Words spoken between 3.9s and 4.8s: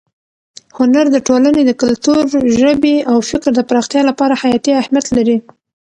لپاره حیاتي